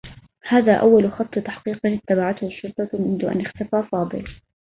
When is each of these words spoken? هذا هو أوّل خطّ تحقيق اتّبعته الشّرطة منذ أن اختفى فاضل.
هذا 0.41 0.79
هو 0.79 0.81
أوّل 0.81 1.11
خطّ 1.11 1.39
تحقيق 1.39 1.79
اتّبعته 1.85 2.47
الشّرطة 2.47 2.89
منذ 2.93 3.23
أن 3.25 3.41
اختفى 3.45 3.83
فاضل. 3.91 4.23